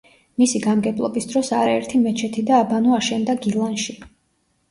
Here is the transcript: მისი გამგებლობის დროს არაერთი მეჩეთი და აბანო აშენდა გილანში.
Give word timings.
მისი 0.43 0.59
გამგებლობის 0.61 1.27
დროს 1.33 1.51
არაერთი 1.57 2.01
მეჩეთი 2.05 2.43
და 2.49 2.57
აბანო 2.61 2.97
აშენდა 3.01 3.35
გილანში. 3.45 3.95